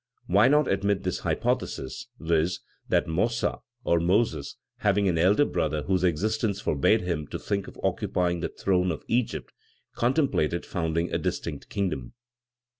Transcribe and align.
Why 0.25 0.47
not 0.47 0.67
admit 0.67 1.03
this 1.03 1.19
hypothesis, 1.19 2.07
viz., 2.19 2.61
that 2.89 3.05
Mossa, 3.05 3.59
or 3.83 3.99
Moses, 3.99 4.55
having 4.77 5.07
an 5.07 5.19
elder 5.19 5.45
brother 5.45 5.83
whose 5.83 6.03
existence 6.03 6.59
forbade 6.59 7.01
him 7.01 7.27
to 7.27 7.37
think 7.37 7.67
of 7.67 7.77
occupying 7.83 8.39
the 8.39 8.49
throne 8.49 8.91
of 8.91 9.03
Egypt, 9.07 9.53
contemplated 9.93 10.65
founding 10.65 11.13
a 11.13 11.19
distinct 11.19 11.69
kingdom. 11.69 12.13